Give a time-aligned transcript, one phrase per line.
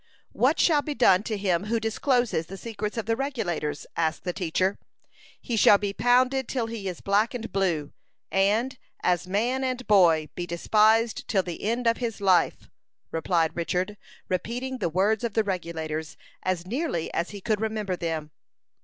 [0.31, 4.33] _""What shall be done to him who discloses the secrets of the Regulators?" asked the
[4.33, 4.79] teacher.
[5.39, 7.91] "He shall be pounded till he is black and blue,
[8.31, 12.67] and, as man and boy, be despised till the end of his life,"
[13.11, 13.95] replied Richard,
[14.27, 18.31] repeating the words of the Regulators as nearly as he could remember them.